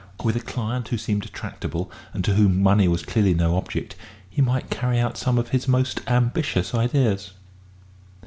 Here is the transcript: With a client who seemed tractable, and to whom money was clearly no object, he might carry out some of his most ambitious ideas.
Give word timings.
With 0.23 0.35
a 0.35 0.39
client 0.39 0.87
who 0.87 0.97
seemed 0.97 1.31
tractable, 1.31 1.91
and 2.11 2.25
to 2.25 2.33
whom 2.33 2.59
money 2.63 2.87
was 2.87 3.03
clearly 3.05 3.35
no 3.35 3.55
object, 3.55 3.95
he 4.27 4.41
might 4.41 4.71
carry 4.71 4.97
out 4.97 5.15
some 5.15 5.37
of 5.37 5.49
his 5.49 5.67
most 5.67 6.01
ambitious 6.07 6.73
ideas. 6.73 7.33